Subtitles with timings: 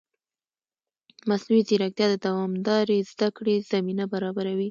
[1.29, 4.59] مصنوعي ځیرکتیا د دوامدارې زده کړې زمینه برابروي.